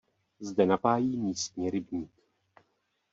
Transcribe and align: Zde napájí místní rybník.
Zde 0.39 0.65
napájí 0.65 1.17
místní 1.17 1.69
rybník. 1.69 2.11